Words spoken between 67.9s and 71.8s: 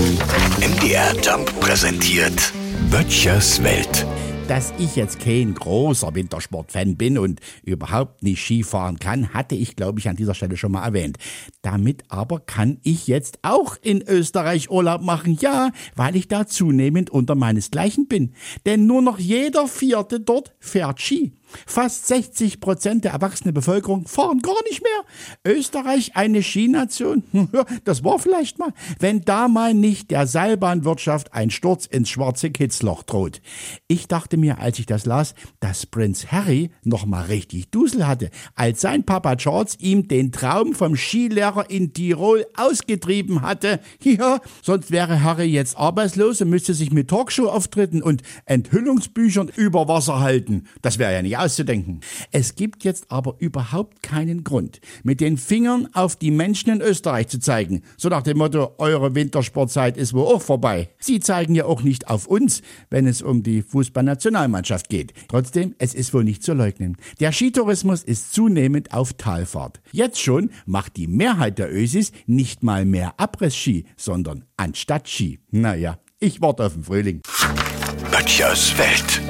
ist zunehmend auf Talfahrt. Jetzt schon macht die Mehrheit der